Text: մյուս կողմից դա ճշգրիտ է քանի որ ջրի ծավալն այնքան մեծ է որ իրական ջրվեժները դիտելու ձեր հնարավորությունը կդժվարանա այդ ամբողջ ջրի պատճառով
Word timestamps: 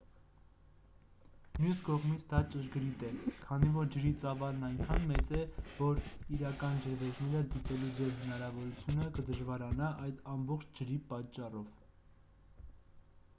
մյուս 1.57 1.81
կողմից 1.89 2.23
դա 2.31 2.39
ճշգրիտ 2.55 3.03
է 3.09 3.33
քանի 3.43 3.69
որ 3.75 3.91
ջրի 3.97 4.13
ծավալն 4.23 4.65
այնքան 4.69 5.05
մեծ 5.13 5.29
է 5.41 5.43
որ 5.81 6.01
իրական 6.39 6.81
ջրվեժները 6.87 7.43
դիտելու 7.55 7.91
ձեր 8.03 8.17
հնարավորությունը 8.25 9.11
կդժվարանա 9.21 9.91
այդ 10.11 10.25
ամբողջ 10.37 10.73
ջրի 10.81 11.01
պատճառով 11.17 12.63